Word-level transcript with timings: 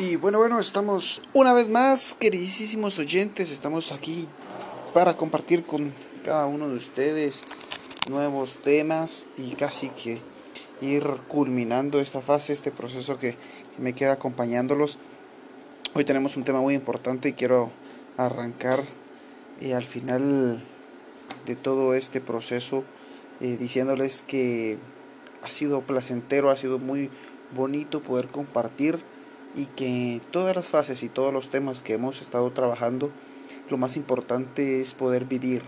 Y 0.00 0.16
bueno, 0.16 0.38
bueno, 0.38 0.58
estamos 0.58 1.20
una 1.34 1.52
vez 1.52 1.68
más, 1.68 2.16
queridísimos 2.18 2.98
oyentes, 2.98 3.52
estamos 3.52 3.92
aquí 3.92 4.26
para 4.94 5.18
compartir 5.18 5.66
con 5.66 5.92
cada 6.24 6.46
uno 6.46 6.70
de 6.70 6.76
ustedes 6.76 7.44
nuevos 8.08 8.60
temas 8.64 9.26
y 9.36 9.50
casi 9.56 9.90
que 9.90 10.22
ir 10.80 11.04
culminando 11.28 12.00
esta 12.00 12.22
fase, 12.22 12.54
este 12.54 12.70
proceso 12.70 13.18
que, 13.18 13.36
me 13.76 13.92
queda 13.92 14.12
acompañándolos. 14.12 14.98
Hoy 15.92 16.06
tenemos 16.06 16.38
un 16.38 16.44
tema 16.44 16.62
muy 16.62 16.72
importante 16.72 17.28
y 17.28 17.32
quiero 17.34 17.70
arrancar 18.16 18.82
y 19.60 19.72
al 19.72 19.84
final 19.84 20.64
de 21.44 21.56
todo 21.56 21.92
este 21.92 22.22
proceso 22.22 22.84
eh, 23.42 23.58
diciéndoles 23.58 24.22
que 24.22 24.78
ha 25.42 25.50
sido 25.50 25.82
placentero, 25.82 26.48
ha 26.48 26.56
sido 26.56 26.78
muy 26.78 27.10
bonito 27.54 28.00
poder 28.00 28.28
compartir 28.28 28.98
y 29.54 29.66
que 29.66 30.20
todas 30.30 30.54
las 30.54 30.70
fases 30.70 31.02
y 31.02 31.08
todos 31.08 31.32
los 31.32 31.50
temas 31.50 31.82
que 31.82 31.94
hemos 31.94 32.22
estado 32.22 32.50
trabajando, 32.52 33.10
lo 33.68 33.78
más 33.78 33.96
importante 33.96 34.80
es 34.80 34.94
poder 34.94 35.24
vivir, 35.24 35.62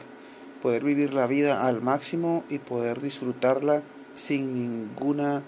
poder 0.60 0.84
vivir 0.84 1.14
la 1.14 1.26
vida 1.26 1.66
al 1.66 1.82
máximo 1.82 2.44
y 2.48 2.58
poder 2.58 3.00
disfrutarla 3.00 3.82
sin 4.14 4.54
ninguna 4.54 5.42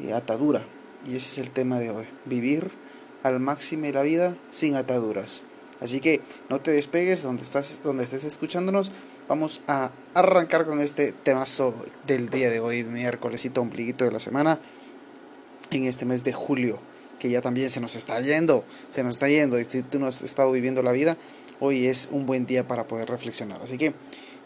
eh, 0.00 0.12
atadura. 0.12 0.62
Y 1.06 1.16
ese 1.16 1.30
es 1.30 1.38
el 1.38 1.50
tema 1.50 1.78
de 1.78 1.90
hoy, 1.90 2.06
vivir 2.24 2.70
al 3.22 3.40
máximo 3.40 3.86
la 3.92 4.02
vida 4.02 4.36
sin 4.50 4.74
ataduras. 4.74 5.44
Así 5.80 6.00
que 6.00 6.20
no 6.48 6.60
te 6.60 6.72
despegues 6.72 7.22
donde 7.22 7.44
estás 7.44 7.80
donde 7.84 8.02
estés 8.02 8.24
escuchándonos. 8.24 8.90
Vamos 9.28 9.60
a 9.68 9.92
arrancar 10.14 10.66
con 10.66 10.80
este 10.80 11.12
temazo 11.12 11.74
del 12.06 12.30
día 12.30 12.50
de 12.50 12.58
hoy, 12.58 12.82
miércolesito 12.82 13.60
ombliguito 13.60 14.04
de 14.04 14.10
la 14.10 14.18
semana 14.18 14.58
en 15.70 15.84
este 15.84 16.04
mes 16.04 16.24
de 16.24 16.32
julio 16.32 16.80
que 17.18 17.30
ya 17.30 17.40
también 17.40 17.70
se 17.70 17.80
nos 17.80 17.96
está 17.96 18.20
yendo, 18.20 18.64
se 18.90 19.02
nos 19.02 19.14
está 19.14 19.28
yendo, 19.28 19.58
y 19.58 19.64
si 19.64 19.82
tú 19.82 19.98
no 19.98 20.06
has 20.06 20.22
estado 20.22 20.52
viviendo 20.52 20.82
la 20.82 20.92
vida, 20.92 21.16
hoy 21.60 21.86
es 21.86 22.08
un 22.12 22.26
buen 22.26 22.46
día 22.46 22.66
para 22.66 22.86
poder 22.86 23.08
reflexionar. 23.08 23.60
Así 23.62 23.76
que 23.78 23.94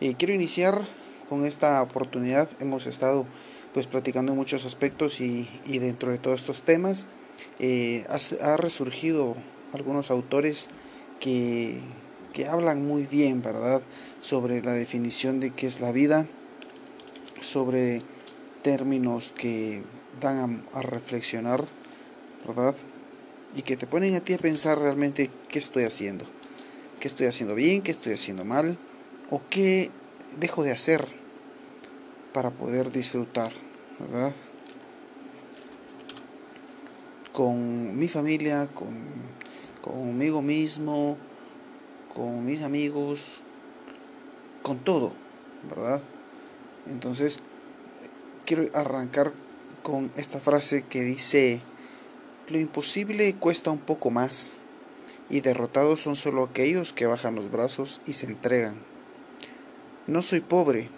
eh, 0.00 0.14
quiero 0.18 0.32
iniciar 0.32 0.80
con 1.28 1.46
esta 1.46 1.80
oportunidad, 1.82 2.48
hemos 2.60 2.86
estado 2.86 3.26
pues 3.72 3.86
platicando 3.86 4.32
en 4.32 4.38
muchos 4.38 4.64
aspectos 4.64 5.20
y, 5.20 5.48
dentro 5.66 6.10
de 6.10 6.18
todos 6.18 6.40
estos 6.40 6.62
temas 6.62 7.06
eh, 7.58 8.04
ha, 8.40 8.56
resurgido 8.56 9.34
algunos 9.72 10.10
autores 10.10 10.68
que, 11.20 11.80
que 12.34 12.46
hablan 12.46 12.86
muy 12.86 13.06
bien, 13.06 13.40
¿verdad?, 13.40 13.80
sobre 14.20 14.62
la 14.62 14.72
definición 14.72 15.40
de 15.40 15.50
qué 15.50 15.66
es 15.66 15.80
la 15.80 15.92
vida, 15.92 16.26
sobre 17.40 18.02
términos 18.62 19.32
que 19.32 19.82
dan 20.20 20.64
a 20.74 20.82
reflexionar 20.82 21.64
¿verdad? 22.46 22.74
Y 23.54 23.62
que 23.62 23.76
te 23.76 23.86
ponen 23.86 24.14
a 24.14 24.20
ti 24.20 24.32
a 24.34 24.38
pensar 24.38 24.78
realmente 24.78 25.30
qué 25.48 25.58
estoy 25.58 25.84
haciendo, 25.84 26.24
qué 27.00 27.08
estoy 27.08 27.26
haciendo 27.26 27.54
bien, 27.54 27.82
qué 27.82 27.90
estoy 27.90 28.14
haciendo 28.14 28.44
mal, 28.44 28.78
o 29.30 29.40
qué 29.50 29.90
dejo 30.38 30.62
de 30.62 30.72
hacer 30.72 31.06
para 32.32 32.50
poder 32.50 32.90
disfrutar, 32.90 33.52
¿verdad? 33.98 34.32
Con 37.32 37.98
mi 37.98 38.08
familia, 38.08 38.68
con, 38.74 38.94
conmigo 39.82 40.42
mismo, 40.42 41.16
con 42.14 42.44
mis 42.44 42.62
amigos, 42.62 43.42
con 44.62 44.78
todo, 44.78 45.12
¿verdad? 45.68 46.00
Entonces, 46.90 47.40
quiero 48.44 48.68
arrancar 48.74 49.32
con 49.82 50.10
esta 50.16 50.40
frase 50.40 50.82
que 50.82 51.02
dice, 51.02 51.60
lo 52.52 52.58
imposible 52.58 53.34
cuesta 53.34 53.70
un 53.70 53.78
poco 53.78 54.10
más, 54.10 54.58
y 55.30 55.40
derrotados 55.40 56.00
son 56.00 56.16
solo 56.16 56.44
aquellos 56.44 56.92
que 56.92 57.06
bajan 57.06 57.34
los 57.34 57.50
brazos 57.50 58.02
y 58.06 58.12
se 58.12 58.26
entregan. 58.26 58.74
No 60.06 60.20
soy 60.20 60.40
pobre, 60.40 60.88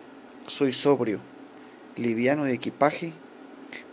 soy 0.49 0.73
sobrio, 0.73 1.21
liviano 1.97 2.45
de 2.45 2.55
equipaje, 2.55 3.13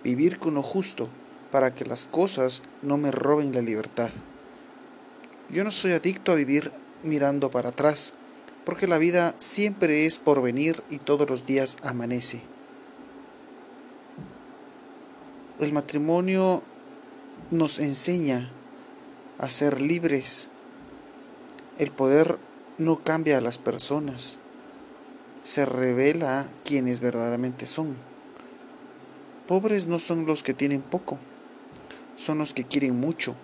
vivir 0.04 0.40
con 0.40 0.56
lo 0.56 0.64
justo 0.64 1.08
para 1.52 1.76
que 1.76 1.86
las 1.86 2.06
cosas 2.06 2.64
no 2.82 2.98
me 2.98 3.12
roben 3.12 3.54
la 3.54 3.62
libertad. 3.62 4.10
Yo 5.50 5.64
no 5.64 5.72
soy 5.72 5.92
adicto 5.94 6.32
a 6.32 6.36
vivir 6.36 6.72
mirando 7.04 7.52
para 7.52 7.70
atrás, 7.70 8.14
porque 8.66 8.88
la 8.88 8.98
vida 8.98 9.36
siempre 9.38 10.06
es 10.06 10.18
por 10.18 10.42
venir 10.42 10.82
y 10.90 10.98
todos 10.98 11.30
los 11.30 11.46
días 11.46 11.78
amanece. 11.84 12.42
El 15.60 15.74
matrimonio 15.74 16.64
nos 17.52 17.80
enseña 17.80 18.50
a 19.38 19.50
ser 19.50 19.82
libres. 19.82 20.48
El 21.78 21.92
poder 21.92 22.40
no 22.78 23.04
cambia 23.04 23.38
a 23.38 23.42
las 23.42 23.58
personas, 23.58 24.40
se 25.44 25.66
revela 25.66 26.48
quienes 26.64 27.02
verdaderamente 27.02 27.68
son. 27.68 27.98
Pobres 29.48 29.88
no 29.88 30.00
son 30.00 30.26
los 30.26 30.44
que 30.44 30.54
tienen 30.54 30.82
poco, 30.82 31.18
son 32.16 32.38
los 32.38 32.54
que 32.54 32.64
quieren 32.64 32.98
mucho. 32.98 33.36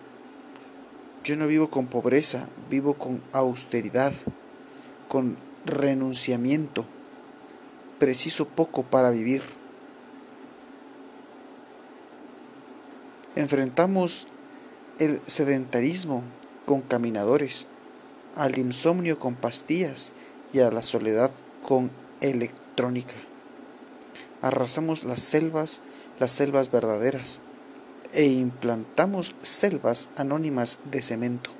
Yo 1.26 1.36
no 1.36 1.48
vivo 1.48 1.70
con 1.70 1.88
pobreza, 1.88 2.48
vivo 2.70 2.94
con 2.94 3.22
austeridad, 3.34 4.14
con 5.10 5.36
renunciamiento. 5.66 6.86
Preciso 8.00 8.48
poco 8.48 8.84
para 8.84 9.10
vivir. 9.10 9.42
Enfrentamos 13.38 14.28
el 14.98 15.22
sedentarismo 15.28 16.24
con 16.66 16.82
caminadores, 16.82 17.68
al 18.36 18.58
insomnio 18.58 19.20
con 19.20 19.36
pastillas 19.36 20.12
y 20.54 20.62
a 20.62 20.72
la 20.72 20.82
soledad 20.82 21.30
con 21.62 21.92
electrónica. 22.22 23.14
Arrasamos 24.42 25.04
las 25.04 25.22
selvas, 25.22 25.82
las 26.20 26.32
selvas 26.32 26.72
verdaderas, 26.72 27.42
e 28.12 28.26
implantamos 28.26 29.36
selvas 29.44 30.10
anónimas 30.16 30.80
de 30.90 31.04
cemento. 31.04 31.52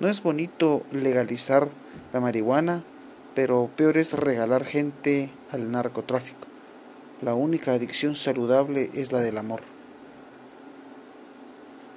No 0.00 0.08
es 0.08 0.20
bonito 0.20 0.82
legalizar 0.90 1.68
la 2.12 2.18
marihuana, 2.18 2.82
pero 3.36 3.70
peor 3.76 3.98
es 3.98 4.14
regalar 4.14 4.64
gente 4.64 5.30
al 5.52 5.70
narcotráfico. 5.70 6.48
La 7.22 7.34
única 7.34 7.72
adicción 7.72 8.16
saludable 8.16 8.90
es 8.94 9.12
la 9.12 9.20
del 9.20 9.38
amor. 9.38 9.75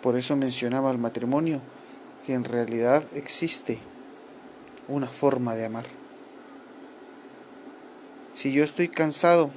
Por 0.01 0.17
eso 0.17 0.35
mencionaba 0.35 0.91
el 0.91 0.97
matrimonio, 0.97 1.61
que 2.25 2.33
en 2.33 2.43
realidad 2.43 3.03
existe 3.13 3.79
una 4.87 5.07
forma 5.07 5.55
de 5.55 5.65
amar. 5.65 5.85
Si 8.33 8.53
yo 8.53 8.63
estoy 8.63 8.87
cansado, 8.87 9.51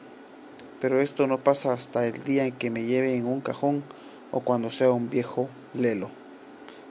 pero 0.81 1.01
esto 1.01 1.29
no 1.29 1.39
pasa 1.39 1.73
hasta 1.73 2.07
el 2.07 2.25
día 2.25 2.45
en 2.45 2.53
que 2.53 2.71
me 2.71 2.83
lleve 2.83 3.17
en 3.17 3.27
un 3.27 3.41
cajón 3.41 3.85
o 4.33 4.41
cuando 4.41 4.71
sea 4.71 4.91
un 4.91 5.09
viejo 5.09 5.49
lelo. 5.75 6.11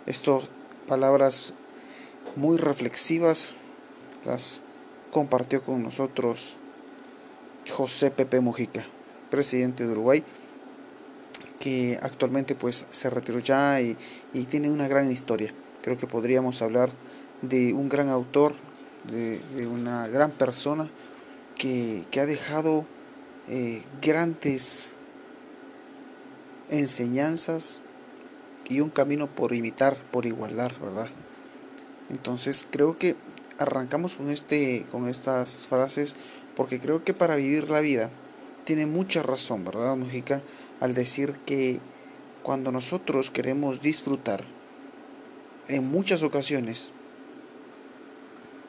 Estas 0.06 0.50
palabras 0.88 1.54
muy 2.38 2.58
reflexivas 2.58 3.50
las 4.24 4.62
compartió 5.12 5.62
con 5.62 5.84
nosotros 5.84 6.58
José 7.70 8.12
Pepe 8.12 8.40
Mujica, 8.40 8.86
presidente 9.30 9.86
de 9.86 9.92
Uruguay 9.92 10.24
que 11.62 12.00
actualmente 12.02 12.56
pues 12.56 12.88
se 12.90 13.10
retiró 13.12 13.38
ya 13.40 13.80
y, 13.80 13.96
tiene 14.50 14.72
una 14.72 14.88
gran 14.88 15.10
historia. 15.12 15.54
Creo 15.82 15.98
que 15.98 16.08
podríamos 16.08 16.62
hablar 16.62 16.92
de 17.44 17.74
un 17.74 17.88
gran 17.88 18.10
autor, 18.10 18.54
de, 19.12 19.40
una 19.68 20.08
gran 20.08 20.32
persona 20.32 20.90
que, 21.56 22.04
ha 22.20 22.26
dejado 22.26 22.86
eh, 23.48 23.84
grandes 24.02 24.96
enseñanzas 26.70 27.82
y 28.68 28.80
un 28.80 28.90
camino 28.90 29.28
por 29.28 29.54
imitar, 29.54 29.96
por 30.12 30.26
igualar, 30.26 30.78
¿verdad? 30.80 31.10
Entonces 32.10 32.68
creo 32.70 32.98
que 32.98 33.16
arrancamos 33.60 34.16
con 34.16 34.30
este, 34.32 34.86
con 34.92 35.08
estas 35.08 35.68
frases, 35.68 36.16
porque 36.56 36.80
creo 36.80 37.04
que 37.04 37.14
para 37.14 37.36
vivir 37.36 37.70
la 37.70 37.82
vida 37.82 38.10
tiene 38.66 38.88
mucha 38.88 39.22
razón, 39.22 39.64
¿verdad, 39.64 39.96
Mujica? 39.96 40.42
Al 40.82 40.94
decir 40.94 41.36
que 41.46 41.80
cuando 42.44 42.72
nosotros 42.72 43.30
queremos 43.30 43.82
disfrutar, 43.82 44.44
en 45.68 45.90
muchas 45.90 46.24
ocasiones 46.24 46.92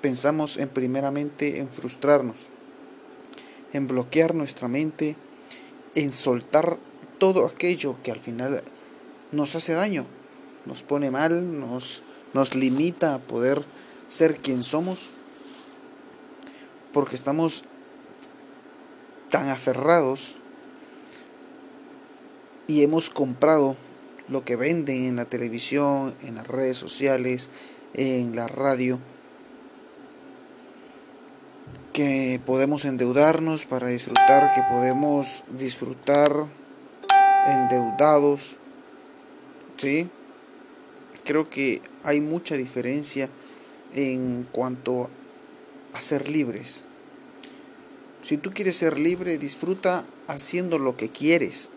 pensamos 0.03 0.59
en 0.59 0.69
primeramente 0.69 1.59
en 1.59 1.70
frustrarnos, 1.70 2.50
en 3.73 3.87
bloquear 3.88 4.35
nuestra 4.35 4.69
mente, 4.69 5.17
en 5.94 6.11
soltar 6.11 6.76
todo 7.19 7.47
aquello 7.47 7.97
que 8.03 8.12
al 8.12 8.20
final 8.20 8.62
nos 9.32 9.55
hace 9.55 9.73
daño, 9.73 10.05
nos 10.67 10.82
pone 10.82 11.11
mal, 11.11 11.58
nos, 11.58 12.03
nos 12.35 12.55
limita 12.55 13.15
a 13.15 13.19
poder 13.19 13.62
ser 14.08 14.37
quien 14.37 14.62
somos, 14.62 15.11
porque 16.93 17.17
estamos 17.17 17.65
tan 19.31 19.49
aferrados 19.49 20.37
y 22.72 22.82
hemos 22.82 23.10
comprado 23.10 23.76
lo 24.28 24.46
que 24.46 24.56
venden 24.56 25.04
en 25.04 25.16
la 25.16 25.26
televisión, 25.26 26.14
en 26.22 26.36
las 26.36 26.46
redes 26.46 26.78
sociales, 26.78 27.50
en 27.92 28.34
la 28.34 28.48
radio, 28.48 28.98
que 31.92 32.40
podemos 32.46 32.86
endeudarnos 32.86 33.66
para 33.66 33.88
disfrutar, 33.88 34.52
que 34.54 34.62
podemos 34.70 35.44
disfrutar 35.50 36.46
endeudados, 37.46 38.56
¿sí? 39.76 40.08
Creo 41.24 41.50
que 41.50 41.82
hay 42.04 42.22
mucha 42.22 42.56
diferencia 42.56 43.28
en 43.94 44.48
cuanto 44.50 45.10
a 45.92 46.00
ser 46.00 46.30
libres. 46.30 46.86
Si 48.22 48.38
tú 48.38 48.50
quieres 48.50 48.76
ser 48.76 48.98
libre, 48.98 49.36
disfruta 49.36 50.06
haciendo 50.26 50.78
lo 50.78 50.96
que 50.96 51.10
quieres. 51.10 51.69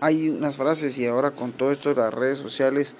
Hay 0.00 0.28
unas 0.28 0.56
frases 0.56 0.98
y 0.98 1.06
ahora 1.06 1.30
con 1.30 1.52
todo 1.52 1.72
esto 1.72 1.88
de 1.88 2.00
las 2.00 2.14
redes 2.14 2.38
sociales, 2.38 2.94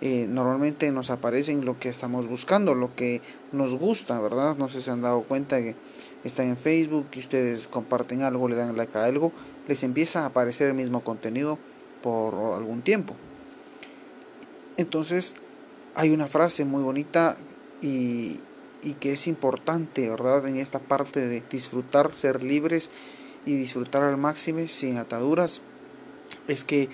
eh, 0.00 0.26
normalmente 0.28 0.90
nos 0.92 1.10
aparecen 1.10 1.64
lo 1.64 1.78
que 1.78 1.90
estamos 1.90 2.26
buscando, 2.26 2.74
lo 2.74 2.94
que 2.96 3.20
nos 3.52 3.76
gusta, 3.76 4.18
¿verdad? 4.18 4.56
No 4.56 4.68
sé 4.68 4.78
si 4.78 4.86
se 4.86 4.90
han 4.90 5.02
dado 5.02 5.22
cuenta 5.22 5.60
que 5.60 5.76
están 6.24 6.48
en 6.48 6.56
Facebook 6.56 7.06
y 7.12 7.18
ustedes 7.18 7.68
comparten 7.68 8.22
algo, 8.22 8.48
le 8.48 8.56
dan 8.56 8.76
like 8.76 8.96
a 8.96 9.04
algo, 9.04 9.30
les 9.68 9.82
empieza 9.82 10.22
a 10.22 10.26
aparecer 10.26 10.68
el 10.68 10.74
mismo 10.74 11.04
contenido 11.04 11.58
por 12.02 12.34
algún 12.34 12.80
tiempo. 12.80 13.14
Entonces, 14.78 15.36
hay 15.94 16.10
una 16.10 16.28
frase 16.28 16.64
muy 16.64 16.82
bonita 16.82 17.36
y, 17.82 18.40
y 18.82 18.94
que 18.94 19.12
es 19.12 19.26
importante, 19.26 20.08
¿verdad? 20.08 20.46
En 20.48 20.56
esta 20.56 20.78
parte 20.78 21.26
de 21.26 21.42
disfrutar, 21.50 22.14
ser 22.14 22.42
libres 22.42 22.90
y 23.44 23.56
disfrutar 23.56 24.02
al 24.02 24.16
máximo 24.16 24.66
sin 24.68 24.96
ataduras, 24.96 25.60
es 26.48 26.64
que 26.64 26.88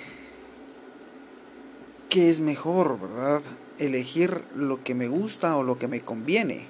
¿qué 2.16 2.30
es 2.30 2.40
mejor, 2.40 2.98
verdad? 2.98 3.42
Elegir 3.78 4.42
lo 4.54 4.82
que 4.82 4.94
me 4.94 5.08
gusta 5.08 5.56
o 5.56 5.62
lo 5.62 5.78
que 5.78 5.88
me 5.88 6.00
conviene. 6.00 6.66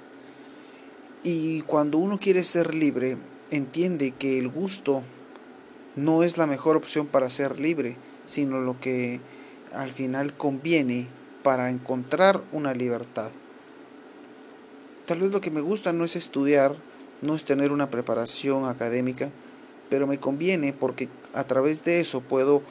Y 1.23 1.61
cuando 1.61 1.97
uno 1.97 2.19
quiere 2.19 2.43
ser 2.43 2.75
libre, 2.75 3.17
entiende 3.49 4.11
que 4.11 4.37
el 4.37 4.49
gusto 4.49 5.03
no 5.95 6.23
es 6.23 6.37
la 6.37 6.47
mejor 6.47 6.75
opción 6.75 7.07
para 7.07 7.29
ser 7.29 7.59
libre, 7.59 7.95
sino 8.25 8.59
lo 8.59 8.79
que 8.79 9.19
al 9.73 9.91
final 9.91 10.35
conviene 10.35 11.07
para 11.43 11.69
encontrar 11.69 12.41
una 12.51 12.73
libertad. 12.73 13.31
Tal 15.05 15.21
vez 15.21 15.31
lo 15.31 15.39
que 15.39 15.51
me 15.51 15.61
gusta 15.61 15.93
no 15.93 16.03
es 16.03 16.15
estudiar, 16.17 16.75
no 17.21 17.35
es 17.35 17.45
tener 17.45 17.71
una 17.71 17.89
preparación 17.89 18.65
académica, 18.65 19.31
pero 19.89 20.07
me 20.07 20.19
conviene 20.19 20.73
porque 20.73 21.09
a 21.33 21.43
través 21.45 21.83
de 21.83 21.99
eso 21.99 22.21
puedo 22.21 22.61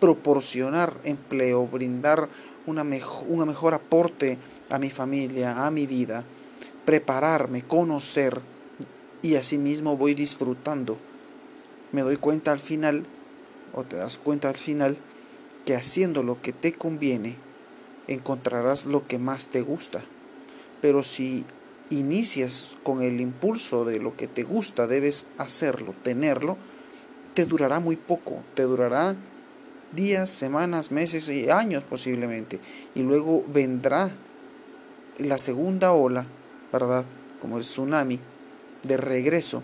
proporcionar 0.00 0.96
empleo, 1.04 1.66
brindar 1.66 2.28
una 2.66 2.84
mejor, 2.84 3.26
un 3.28 3.46
mejor 3.46 3.74
aporte 3.74 4.38
a 4.70 4.78
mi 4.78 4.90
familia, 4.90 5.66
a 5.66 5.70
mi 5.70 5.86
vida, 5.86 6.24
prepararme, 6.84 7.62
conocer 7.62 8.40
y 9.22 9.36
asimismo 9.36 9.96
voy 9.96 10.14
disfrutando. 10.14 10.96
Me 11.92 12.02
doy 12.02 12.16
cuenta 12.16 12.52
al 12.52 12.60
final, 12.60 13.04
o 13.74 13.84
te 13.84 13.96
das 13.96 14.18
cuenta 14.18 14.48
al 14.48 14.56
final, 14.56 14.96
que 15.66 15.74
haciendo 15.74 16.22
lo 16.22 16.40
que 16.40 16.52
te 16.52 16.72
conviene, 16.72 17.36
encontrarás 18.08 18.86
lo 18.86 19.06
que 19.06 19.18
más 19.18 19.48
te 19.48 19.60
gusta. 19.60 20.02
Pero 20.80 21.02
si 21.02 21.44
inicias 21.90 22.76
con 22.82 23.02
el 23.02 23.20
impulso 23.20 23.84
de 23.84 23.98
lo 23.98 24.16
que 24.16 24.28
te 24.28 24.42
gusta, 24.42 24.86
debes 24.86 25.26
hacerlo, 25.38 25.94
tenerlo, 26.02 26.56
te 27.34 27.44
durará 27.44 27.80
muy 27.80 27.96
poco, 27.96 28.42
te 28.54 28.62
durará 28.62 29.16
días, 29.92 30.30
semanas, 30.30 30.90
meses 30.90 31.28
y 31.28 31.50
años 31.50 31.84
posiblemente. 31.84 32.60
Y 32.94 33.02
luego 33.02 33.44
vendrá 33.52 34.10
la 35.18 35.38
segunda 35.38 35.92
ola, 35.92 36.26
¿verdad? 36.72 37.04
Como 37.40 37.58
el 37.58 37.64
tsunami, 37.64 38.18
de 38.82 38.96
regreso 38.96 39.62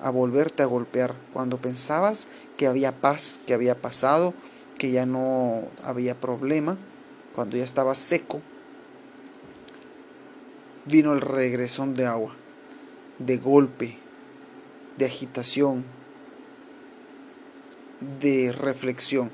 a 0.00 0.10
volverte 0.10 0.62
a 0.62 0.66
golpear. 0.66 1.14
Cuando 1.32 1.58
pensabas 1.58 2.28
que 2.56 2.66
había 2.66 2.92
paz, 2.92 3.40
que 3.46 3.54
había 3.54 3.74
pasado, 3.74 4.34
que 4.78 4.90
ya 4.90 5.06
no 5.06 5.64
había 5.84 6.14
problema, 6.14 6.78
cuando 7.34 7.56
ya 7.56 7.64
estaba 7.64 7.94
seco, 7.94 8.40
vino 10.86 11.12
el 11.12 11.20
regresón 11.20 11.94
de 11.94 12.06
agua, 12.06 12.34
de 13.18 13.36
golpe, 13.36 13.96
de 14.96 15.06
agitación, 15.06 15.84
de 18.20 18.52
reflexión. 18.52 19.30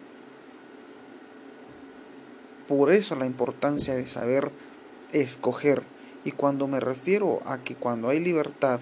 Por 2.67 2.93
eso 2.93 3.15
la 3.15 3.27
importancia 3.27 3.95
de 3.95 4.07
saber 4.07 4.51
escoger. 5.13 5.83
Y 6.25 6.33
cuando 6.33 6.67
me 6.67 6.81
refiero 6.81 7.41
a 7.47 7.59
que 7.59 7.77
cuando 7.77 8.09
hay 8.09 8.19
libertad 8.19 8.81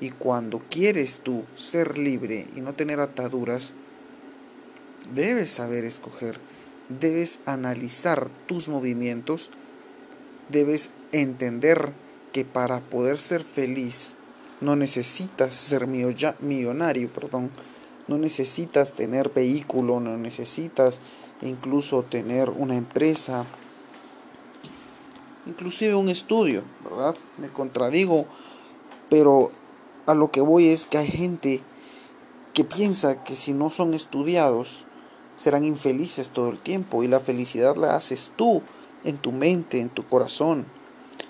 y 0.00 0.10
cuando 0.10 0.58
quieres 0.70 1.20
tú 1.20 1.44
ser 1.54 1.98
libre 1.98 2.46
y 2.56 2.62
no 2.62 2.74
tener 2.74 2.98
ataduras, 2.98 3.74
debes 5.14 5.52
saber 5.52 5.84
escoger, 5.84 6.40
debes 6.88 7.40
analizar 7.46 8.28
tus 8.46 8.68
movimientos, 8.68 9.52
debes 10.50 10.90
entender 11.12 11.92
que 12.32 12.44
para 12.44 12.80
poder 12.80 13.18
ser 13.18 13.42
feliz 13.42 14.14
no 14.60 14.76
necesitas 14.76 15.54
ser 15.54 15.86
millonario, 15.86 17.08
perdón, 17.08 17.50
no 18.08 18.18
necesitas 18.18 18.94
tener 18.94 19.30
vehículo, 19.30 20.00
no 20.00 20.16
necesitas 20.16 21.00
incluso 21.42 22.02
tener 22.02 22.50
una 22.50 22.76
empresa, 22.76 23.44
inclusive 25.46 25.94
un 25.94 26.08
estudio, 26.08 26.62
¿verdad? 26.84 27.14
Me 27.38 27.48
contradigo, 27.48 28.26
pero 29.08 29.50
a 30.06 30.14
lo 30.14 30.30
que 30.30 30.40
voy 30.40 30.68
es 30.68 30.86
que 30.86 30.98
hay 30.98 31.08
gente 31.08 31.62
que 32.52 32.64
piensa 32.64 33.24
que 33.24 33.36
si 33.36 33.52
no 33.52 33.70
son 33.70 33.94
estudiados 33.94 34.86
serán 35.36 35.64
infelices 35.64 36.30
todo 36.30 36.50
el 36.50 36.58
tiempo 36.58 37.02
y 37.02 37.08
la 37.08 37.20
felicidad 37.20 37.76
la 37.76 37.96
haces 37.96 38.32
tú 38.36 38.62
en 39.04 39.18
tu 39.18 39.32
mente, 39.32 39.80
en 39.80 39.88
tu 39.88 40.06
corazón. 40.06 40.66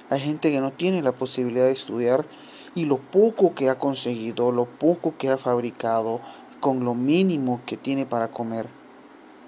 Hay 0.09 0.21
gente 0.21 0.51
que 0.51 0.61
no 0.61 0.73
tiene 0.73 1.03
la 1.03 1.13
posibilidad 1.13 1.67
de 1.67 1.73
estudiar 1.73 2.27
y 2.75 2.85
lo 2.85 2.99
poco 2.99 3.55
que 3.55 3.69
ha 3.69 3.79
conseguido, 3.79 4.53
lo 4.53 4.67
poco 4.67 5.17
que 5.17 5.31
ha 5.31 5.39
fabricado, 5.39 6.21
con 6.61 6.85
lo 6.85 6.95
mínimo 6.95 7.61
que 7.67 7.77
tiene 7.77 8.07
para 8.07 8.29
comer, 8.29 8.69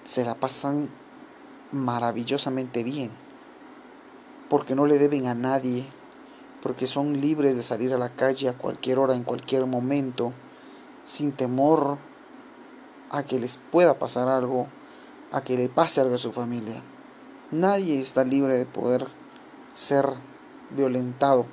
se 0.05 0.25
la 0.25 0.35
pasan 0.35 0.89
maravillosamente 1.71 2.83
bien, 2.83 3.11
porque 4.49 4.75
no 4.75 4.87
le 4.87 4.99
deben 4.99 5.27
a 5.27 5.35
nadie, 5.35 5.85
porque 6.63 6.87
son 6.87 7.21
libres 7.21 7.57
de 7.57 7.63
salir 7.63 7.93
a 7.93 7.99
la 7.99 8.11
calle 8.11 8.49
a 8.49 8.57
cualquier 8.57 8.99
hora, 8.99 9.15
en 9.15 9.25
cualquier 9.25 9.67
momento, 9.67 10.33
sin 11.05 11.33
temor 11.33 11.99
a 13.11 13.23
que 13.25 13.39
les 13.39 13.59
pueda 13.59 13.99
pasar 13.99 14.29
algo, 14.29 14.67
a 15.33 15.43
que 15.43 15.57
le 15.57 15.69
pase 15.69 16.01
algo 16.01 16.15
a 16.15 16.19
su 16.19 16.33
familia. 16.33 16.83
Nadie 17.53 18.01
está 18.01 18.25
libre 18.25 18.57
de 18.57 18.65
poder 18.65 19.07
ser 19.75 20.09
violentado 20.71 21.45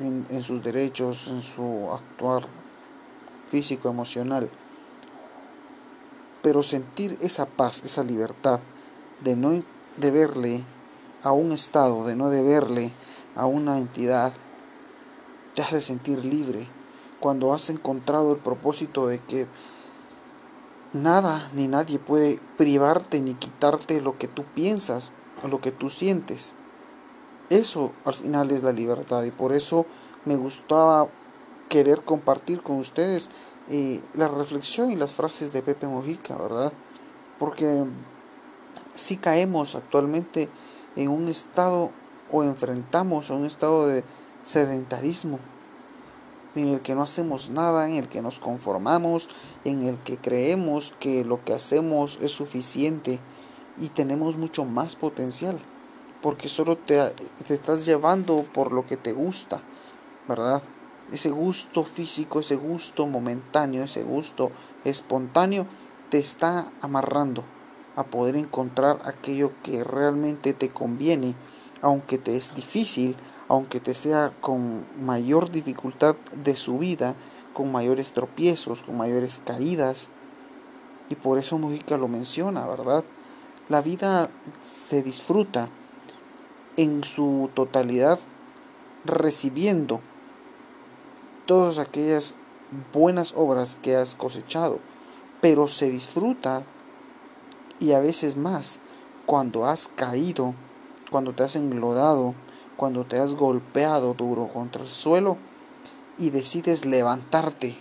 en, 0.00 0.26
en 0.30 0.42
sus 0.42 0.64
derechos, 0.64 1.28
en 1.28 1.40
su 1.40 1.92
actuar 1.92 2.42
físico, 3.46 3.88
emocional. 3.88 4.50
Pero 6.42 6.64
sentir 6.64 7.16
esa 7.20 7.46
paz, 7.46 7.84
esa 7.84 8.02
libertad 8.02 8.58
de 9.22 9.36
no 9.36 9.62
deberle 9.96 10.64
a 11.22 11.30
un 11.30 11.52
estado, 11.52 12.04
de 12.04 12.16
no 12.16 12.28
deberle 12.28 12.90
a 13.36 13.46
una 13.46 13.78
entidad, 13.78 14.32
te 15.54 15.62
hace 15.62 15.80
sentir 15.80 16.24
libre 16.24 16.66
cuando 17.20 17.52
has 17.52 17.70
encontrado 17.70 18.32
el 18.32 18.38
propósito 18.38 19.06
de 19.06 19.20
que 19.20 19.46
nada 20.92 21.50
ni 21.54 21.68
nadie 21.68 21.98
puede 21.98 22.40
privarte 22.56 23.20
ni 23.20 23.34
quitarte 23.34 24.00
lo 24.00 24.18
que 24.18 24.28
tú 24.28 24.44
piensas 24.54 25.10
o 25.42 25.48
lo 25.48 25.60
que 25.60 25.72
tú 25.72 25.90
sientes. 25.90 26.54
Eso 27.50 27.92
al 28.04 28.14
final 28.14 28.50
es 28.50 28.62
la 28.62 28.72
libertad 28.72 29.22
y 29.24 29.30
por 29.30 29.52
eso 29.52 29.86
me 30.24 30.36
gustaba 30.36 31.08
querer 31.68 32.02
compartir 32.02 32.62
con 32.62 32.76
ustedes 32.76 33.30
eh, 33.68 34.00
la 34.14 34.28
reflexión 34.28 34.90
y 34.90 34.96
las 34.96 35.14
frases 35.14 35.52
de 35.52 35.62
Pepe 35.62 35.86
Mojica, 35.86 36.36
¿verdad? 36.36 36.72
Porque 37.38 37.84
si 38.94 39.16
caemos 39.16 39.74
actualmente 39.74 40.48
en 40.96 41.08
un 41.08 41.28
estado 41.28 41.90
o 42.30 42.42
enfrentamos 42.44 43.30
a 43.30 43.34
un 43.34 43.44
estado 43.44 43.86
de 43.86 44.04
sedentarismo, 44.44 45.38
en 46.54 46.68
el 46.68 46.80
que 46.80 46.94
no 46.94 47.02
hacemos 47.02 47.50
nada, 47.50 47.88
en 47.88 47.94
el 47.94 48.08
que 48.08 48.22
nos 48.22 48.40
conformamos, 48.40 49.30
en 49.64 49.82
el 49.82 49.98
que 49.98 50.16
creemos 50.16 50.94
que 50.98 51.24
lo 51.24 51.44
que 51.44 51.54
hacemos 51.54 52.18
es 52.22 52.32
suficiente 52.32 53.18
y 53.80 53.88
tenemos 53.88 54.36
mucho 54.36 54.64
más 54.64 54.96
potencial, 54.96 55.58
porque 56.20 56.48
solo 56.48 56.76
te, 56.76 56.98
te 57.46 57.54
estás 57.54 57.86
llevando 57.86 58.36
por 58.52 58.72
lo 58.72 58.86
que 58.86 58.96
te 58.96 59.12
gusta, 59.12 59.62
¿verdad? 60.28 60.62
ese 61.12 61.30
gusto 61.30 61.84
físico, 61.84 62.40
ese 62.40 62.56
gusto 62.56 63.06
momentáneo, 63.06 63.84
ese 63.84 64.02
gusto 64.02 64.50
espontáneo, 64.84 65.66
te 66.08 66.18
está 66.18 66.72
amarrando 66.80 67.44
a 67.96 68.04
poder 68.04 68.36
encontrar 68.36 69.00
aquello 69.04 69.52
que 69.62 69.84
realmente 69.84 70.54
te 70.54 70.70
conviene, 70.70 71.34
aunque 71.82 72.16
te 72.16 72.36
es 72.36 72.54
difícil, 72.54 73.14
aunque 73.52 73.80
te 73.80 73.92
sea 73.92 74.32
con 74.40 74.86
mayor 74.98 75.50
dificultad 75.50 76.16
de 76.34 76.56
su 76.56 76.78
vida, 76.78 77.14
con 77.52 77.70
mayores 77.70 78.14
tropiezos, 78.14 78.82
con 78.82 78.96
mayores 78.96 79.42
caídas. 79.44 80.08
Y 81.10 81.16
por 81.16 81.38
eso 81.38 81.58
Mujica 81.58 81.98
lo 81.98 82.08
menciona, 82.08 82.66
¿verdad? 82.66 83.04
La 83.68 83.82
vida 83.82 84.30
se 84.64 85.02
disfruta 85.02 85.68
en 86.78 87.04
su 87.04 87.50
totalidad 87.52 88.18
recibiendo 89.04 90.00
todas 91.44 91.76
aquellas 91.76 92.34
buenas 92.94 93.34
obras 93.36 93.76
que 93.76 93.96
has 93.96 94.14
cosechado, 94.14 94.78
pero 95.42 95.68
se 95.68 95.90
disfruta 95.90 96.62
y 97.80 97.92
a 97.92 98.00
veces 98.00 98.34
más 98.34 98.80
cuando 99.26 99.66
has 99.66 99.88
caído, 99.88 100.54
cuando 101.10 101.34
te 101.34 101.42
has 101.42 101.54
englodado, 101.54 102.34
cuando 102.82 103.04
te 103.04 103.20
has 103.20 103.36
golpeado 103.36 104.12
duro 104.12 104.48
contra 104.48 104.82
el 104.82 104.88
suelo 104.88 105.36
y 106.18 106.30
decides 106.30 106.84
levantarte. 106.84 107.76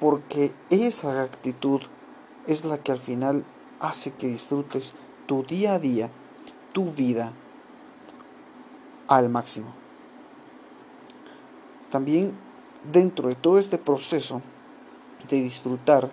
Porque 0.00 0.54
esa 0.70 1.22
actitud 1.22 1.82
es 2.46 2.64
la 2.64 2.78
que 2.78 2.92
al 2.92 2.98
final 2.98 3.44
hace 3.78 4.12
que 4.12 4.28
disfrutes 4.28 4.94
tu 5.26 5.42
día 5.42 5.74
a 5.74 5.78
día, 5.78 6.08
tu 6.72 6.86
vida 6.86 7.34
al 9.06 9.28
máximo. 9.28 9.66
También 11.90 12.32
dentro 12.90 13.28
de 13.28 13.34
todo 13.34 13.58
este 13.58 13.76
proceso 13.76 14.40
de 15.28 15.42
disfrutar, 15.42 16.10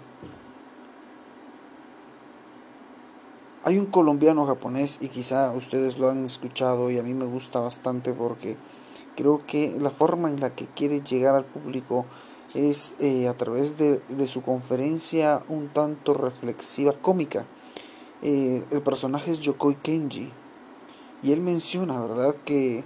hay 3.65 3.77
un 3.77 3.85
colombiano 3.85 4.45
japonés 4.45 4.99
y 5.01 5.07
quizá 5.07 5.51
ustedes 5.51 5.97
lo 5.97 6.09
han 6.09 6.25
escuchado 6.25 6.91
y 6.91 6.97
a 6.97 7.03
mí 7.03 7.13
me 7.13 7.25
gusta 7.25 7.59
bastante 7.59 8.11
porque 8.11 8.57
creo 9.15 9.41
que 9.45 9.75
la 9.79 9.89
forma 9.89 10.29
en 10.29 10.41
la 10.41 10.53
que 10.53 10.65
quiere 10.65 11.01
llegar 11.01 11.33
al 11.35 11.45
público 11.45 12.05
es 12.55 12.97
eh, 12.99 13.29
a 13.29 13.33
través 13.35 13.77
de, 13.77 14.01
su 14.27 14.41
conferencia 14.41 15.43
un 15.47 15.69
tanto 15.69 16.13
reflexiva 16.13 16.91
cómica. 16.91 17.45
Eh, 18.21 18.65
el 18.69 18.81
personaje 18.81 19.31
es 19.31 19.39
Yokoi 19.39 19.75
Kenji 19.75 20.29
y 21.21 21.31
él 21.31 21.39
menciona, 21.39 22.01
¿verdad?, 22.01 22.35
que 22.43 22.83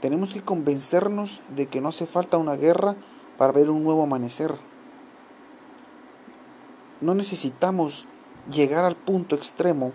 tenemos 0.00 0.34
que 0.34 0.42
convencernos 0.42 1.40
de 1.56 1.66
que 1.66 1.80
no 1.80 1.88
hace 1.88 2.06
falta 2.06 2.36
una 2.36 2.56
guerra 2.56 2.94
para 3.38 3.52
ver 3.52 3.70
un 3.70 3.84
nuevo 3.84 4.02
amanecer. 4.02 4.54
No 7.00 7.14
necesitamos 7.14 8.06
llegar 8.50 8.84
al 8.84 8.96
punto 8.96 9.34
extremo 9.34 9.92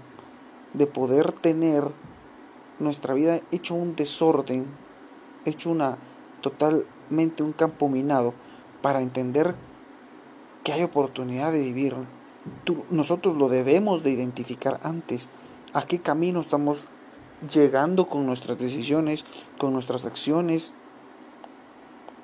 de 0.77 0.87
poder 0.87 1.31
tener 1.31 1.85
nuestra 2.79 3.13
vida 3.13 3.39
hecho 3.51 3.75
un 3.75 3.95
desorden, 3.95 4.65
hecho 5.45 5.69
una 5.69 5.97
totalmente 6.41 7.43
un 7.43 7.53
campo 7.53 7.87
minado 7.87 8.33
para 8.81 9.01
entender 9.01 9.55
que 10.63 10.73
hay 10.73 10.83
oportunidad 10.83 11.51
de 11.51 11.59
vivir. 11.59 11.95
nosotros 12.89 13.35
lo 13.35 13.49
debemos 13.49 14.03
de 14.03 14.11
identificar 14.11 14.79
antes, 14.83 15.29
a 15.73 15.83
qué 15.83 15.99
camino 15.99 16.39
estamos 16.39 16.87
llegando 17.51 18.07
con 18.07 18.25
nuestras 18.25 18.57
decisiones, 18.57 19.25
con 19.57 19.73
nuestras 19.73 20.05
acciones, 20.05 20.73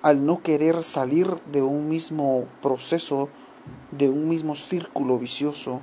al 0.01 0.25
no 0.25 0.41
querer 0.41 0.83
salir 0.83 1.27
de 1.51 1.61
un 1.61 1.87
mismo 1.87 2.45
proceso, 2.61 3.29
de 3.91 4.09
un 4.09 4.27
mismo 4.27 4.55
círculo 4.55 5.19
vicioso. 5.19 5.81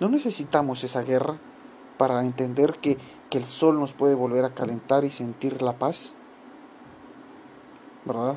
No 0.00 0.08
necesitamos 0.08 0.84
esa 0.84 1.02
guerra 1.02 1.38
para 2.02 2.20
entender 2.22 2.80
que, 2.80 2.98
que 3.30 3.38
el 3.38 3.44
sol 3.44 3.78
nos 3.78 3.92
puede 3.92 4.16
volver 4.16 4.44
a 4.44 4.52
calentar 4.52 5.04
y 5.04 5.12
sentir 5.12 5.62
la 5.62 5.78
paz. 5.78 6.14
¿Verdad? 8.04 8.36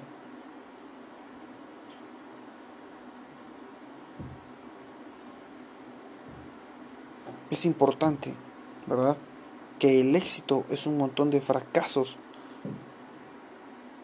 Es 7.50 7.66
importante, 7.66 8.36
¿verdad? 8.86 9.18
Que 9.80 10.00
el 10.00 10.16
éxito 10.16 10.64
es 10.70 10.86
un 10.86 10.98
montón 10.98 11.32
de 11.32 11.42
fracasos 11.42 12.20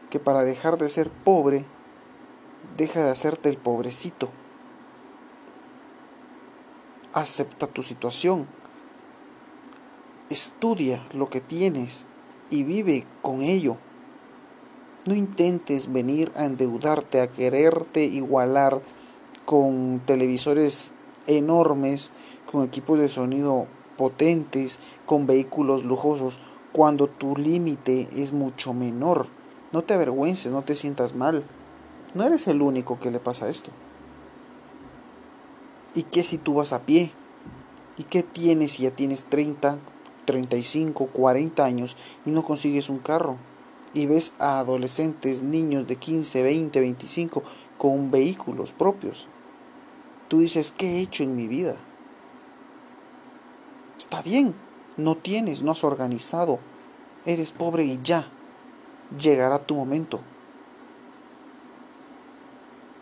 que 0.10 0.20
para 0.20 0.42
dejar 0.42 0.80
de 0.80 0.90
ser 0.90 1.12
pobre, 1.12 1.68
deja 2.78 3.04
de 3.04 3.12
hacerte 3.12 3.50
el 3.50 3.58
pobrecito. 3.58 4.28
Acepta 7.14 7.68
tu 7.68 7.84
situación. 7.84 8.48
Estudia 10.32 11.06
lo 11.12 11.30
que 11.30 11.42
tienes 11.42 12.08
y 12.50 12.64
vive 12.64 13.06
con 13.22 13.42
ello. 13.42 13.76
No 15.06 15.14
intentes 15.14 15.92
venir 15.92 16.32
a 16.38 16.46
endeudarte, 16.46 17.20
a 17.20 17.30
quererte 17.30 18.06
igualar 18.06 18.82
con 19.44 20.02
televisores 20.06 20.94
enormes, 21.28 22.14
con 22.50 22.64
equipos 22.64 22.98
de 22.98 23.10
sonido 23.10 23.68
potentes, 23.98 24.80
con 25.06 25.28
vehículos 25.28 25.84
lujosos, 25.84 26.40
cuando 26.72 27.08
tu 27.08 27.36
límite 27.36 28.08
es 28.16 28.32
mucho 28.32 28.74
menor. 28.74 29.28
No 29.74 29.84
te 29.84 29.96
avergüences, 29.96 30.54
no 30.54 30.62
te 30.62 30.78
sientas 30.78 31.14
mal. 31.14 31.44
No 32.14 32.24
eres 32.24 32.48
el 32.48 32.62
único 32.62 33.02
que 33.02 33.12
le 33.12 33.20
pasa 33.20 33.50
esto. 33.50 33.72
¿Y 35.94 36.04
qué 36.04 36.24
si 36.24 36.38
tú 36.38 36.54
vas 36.54 36.72
a 36.72 36.84
pie? 36.84 37.12
¿Y 37.98 38.04
qué 38.04 38.24
tienes 38.24 38.72
si 38.72 38.84
ya 38.84 38.92
tienes 38.92 39.26
30, 39.26 39.78
35, 40.26 41.08
40 41.08 41.64
años 41.64 41.98
y 42.26 42.32
no 42.32 42.44
consigues 42.44 42.90
un 42.90 43.00
carro? 43.00 43.38
Y 43.94 44.06
ves 44.06 44.34
a 44.40 44.60
adolescentes, 44.60 45.44
niños 45.44 45.88
de 45.88 45.98
15, 45.98 46.44
20, 46.44 46.80
25 46.80 47.44
con 47.78 48.12
vehículos 48.12 48.74
propios. 48.74 49.28
Tú 50.30 50.40
dices, 50.40 50.72
¿qué 50.72 50.98
he 50.98 51.00
hecho 51.00 51.24
en 51.24 51.36
mi 51.36 51.48
vida? 51.48 51.76
Está 53.98 54.22
bien, 54.22 54.56
no 54.98 55.16
tienes, 55.16 55.62
no 55.62 55.72
has 55.72 55.84
organizado, 55.84 56.60
eres 57.26 57.52
pobre 57.52 57.84
y 57.84 58.00
ya 58.02 58.28
llegará 59.18 59.60
tu 59.60 59.76
momento. 59.76 60.22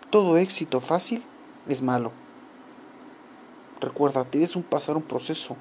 Todo 0.10 0.38
éxito 0.38 0.82
fácil 0.82 1.24
es 1.68 1.82
malo. 1.82 2.12
Recuerda, 3.80 4.26
tienes 4.26 4.56
un 4.56 4.64
pasar 4.64 4.98
un 4.98 5.04
proceso 5.04 5.56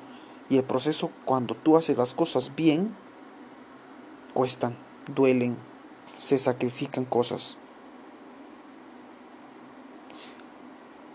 y 0.48 0.56
el 0.56 0.64
proceso 0.64 1.10
cuando 1.24 1.54
tú 1.54 1.76
haces 1.76 1.98
las 1.98 2.14
cosas 2.14 2.54
bien 2.56 2.94
cuestan, 4.34 4.76
duelen, 5.14 5.56
se 6.16 6.38
sacrifican 6.38 7.04
cosas. 7.04 7.56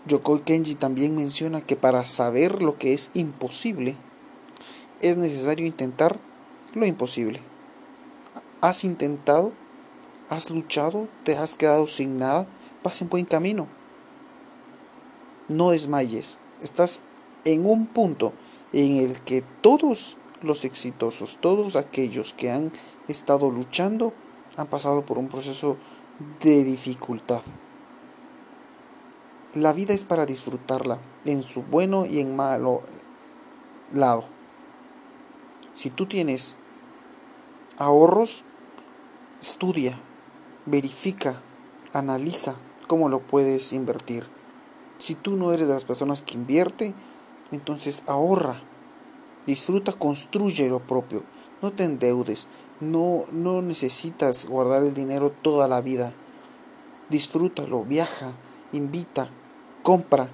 Yokoi 0.06 0.40
Kenji 0.40 0.74
también 0.74 1.16
menciona 1.16 1.62
que 1.62 1.76
para 1.76 2.04
saber 2.04 2.62
lo 2.62 2.76
que 2.76 2.92
es 2.92 3.10
imposible 3.14 3.96
es 5.00 5.16
necesario 5.16 5.66
intentar 5.66 6.18
lo 6.74 6.86
imposible. 6.86 7.40
¿Has 8.60 8.84
intentado? 8.84 9.52
¿Has 10.28 10.50
luchado? 10.50 11.08
¿Te 11.24 11.36
has 11.36 11.54
quedado 11.54 11.86
sin 11.86 12.18
nada? 12.18 12.46
Vas 12.82 13.00
en 13.00 13.08
buen 13.08 13.24
camino. 13.24 13.66
No 15.48 15.70
desmayes. 15.70 16.38
Estás 16.62 17.00
en 17.44 17.66
un 17.66 17.86
punto 17.86 18.32
en 18.74 18.96
el 18.96 19.20
que 19.20 19.42
todos 19.62 20.18
los 20.42 20.64
exitosos, 20.64 21.38
todos 21.40 21.76
aquellos 21.76 22.34
que 22.34 22.50
han 22.50 22.72
estado 23.08 23.50
luchando, 23.50 24.12
han 24.56 24.66
pasado 24.66 25.06
por 25.06 25.18
un 25.18 25.28
proceso 25.28 25.76
de 26.40 26.64
dificultad. 26.64 27.40
La 29.54 29.72
vida 29.72 29.94
es 29.94 30.04
para 30.04 30.26
disfrutarla 30.26 30.98
en 31.24 31.42
su 31.42 31.62
bueno 31.62 32.04
y 32.04 32.20
en 32.20 32.36
malo 32.36 32.82
lado. 33.92 34.24
Si 35.74 35.90
tú 35.90 36.06
tienes 36.06 36.56
ahorros, 37.78 38.44
Estudia, 39.44 40.00
verifica, 40.64 41.42
analiza 41.92 42.54
cómo 42.86 43.10
lo 43.10 43.20
puedes 43.20 43.74
invertir. 43.74 44.24
Si 44.96 45.14
tú 45.14 45.36
no 45.36 45.52
eres 45.52 45.68
de 45.68 45.74
las 45.74 45.84
personas 45.84 46.22
que 46.22 46.32
invierte, 46.32 46.94
entonces 47.52 48.02
ahorra, 48.06 48.62
disfruta, 49.46 49.92
construye 49.92 50.68
lo 50.68 50.80
propio. 50.80 51.22
No 51.62 51.72
te 51.72 51.84
endeudes, 51.84 52.48
no, 52.80 53.24
no 53.32 53.62
necesitas 53.62 54.46
guardar 54.46 54.82
el 54.82 54.94
dinero 54.94 55.30
toda 55.30 55.68
la 55.68 55.80
vida. 55.80 56.12
Disfrútalo, 57.10 57.84
viaja, 57.84 58.34
invita, 58.72 59.28
compra, 59.82 60.30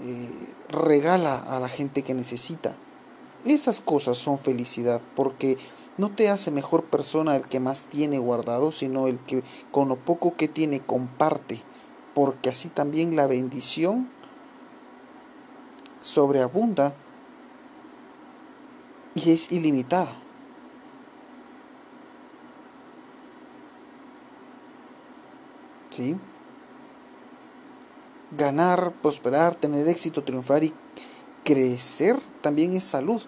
eh, 0.00 0.54
regala 0.68 1.38
a 1.38 1.60
la 1.60 1.68
gente 1.68 2.02
que 2.02 2.14
necesita. 2.14 2.76
Esas 3.44 3.80
cosas 3.80 4.18
son 4.18 4.38
felicidad 4.38 5.00
porque 5.14 5.56
no 5.98 6.10
te 6.10 6.28
hace 6.28 6.50
mejor 6.50 6.84
persona 6.84 7.36
el 7.36 7.48
que 7.48 7.60
más 7.60 7.86
tiene 7.86 8.18
guardado, 8.18 8.72
sino 8.72 9.06
el 9.06 9.18
que 9.20 9.42
con 9.70 9.88
lo 9.88 9.96
poco 9.96 10.36
que 10.36 10.48
tiene 10.48 10.80
comparte, 10.80 11.62
porque 12.14 12.50
así 12.50 12.68
también 12.68 13.16
la 13.16 13.26
bendición 13.26 14.10
sobreabunda 16.06 16.94
y 19.14 19.32
es 19.32 19.50
ilimitada. 19.50 20.08
¿Sí? 25.90 26.16
Ganar, 28.36 28.92
prosperar, 29.02 29.56
tener 29.56 29.88
éxito, 29.88 30.22
triunfar 30.22 30.62
y 30.62 30.72
crecer 31.42 32.16
también 32.40 32.74
es 32.74 32.84
salud 32.84 33.20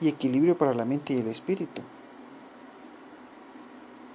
y 0.00 0.08
equilibrio 0.08 0.56
para 0.56 0.74
la 0.74 0.84
mente 0.84 1.14
y 1.14 1.18
el 1.18 1.26
espíritu. 1.26 1.82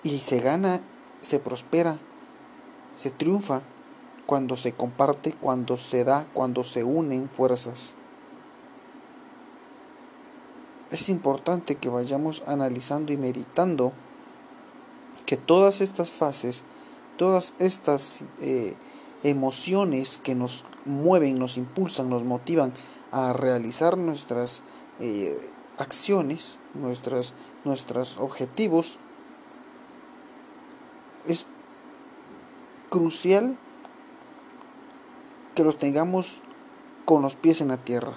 Y 0.04 0.20
se 0.20 0.40
gana, 0.40 0.82
se 1.20 1.40
prospera, 1.40 1.98
se 2.96 3.12
triunfa 3.12 3.62
cuando 4.26 4.56
se 4.56 4.72
comparte, 4.72 5.34
cuando 5.34 5.76
se 5.76 6.04
da, 6.04 6.28
cuando 6.34 6.64
se 6.64 6.84
unen 6.84 7.28
fuerzas. 7.30 7.96
Es 10.92 11.10
importante 11.10 11.76
que 11.76 11.90
vayamos 11.90 12.44
analizando 12.46 13.12
y 13.12 13.18
meditando 13.18 13.92
que 15.26 15.38
todas 15.38 15.82
estas 15.82 16.12
fases, 16.12 16.64
todas 17.18 17.54
estas 17.60 18.24
eh, 18.40 18.76
emociones 19.24 20.20
que 20.20 20.36
nos 20.36 20.66
mueven, 20.86 21.40
nos 21.40 21.58
impulsan, 21.58 22.10
nos 22.10 22.24
motivan 22.24 22.74
a 23.12 23.34
realizar 23.34 23.98
nuestras 23.98 24.62
eh, 25.00 25.38
acciones, 25.78 26.60
nuestros 26.74 28.18
objetivos, 28.18 29.00
es 31.26 31.48
crucial 32.90 33.58
que 35.56 35.64
los 35.64 35.78
tengamos 35.78 36.44
con 37.06 37.22
los 37.22 37.36
pies 37.36 37.62
en 37.62 37.70
la 37.70 37.78
tierra. 37.78 38.14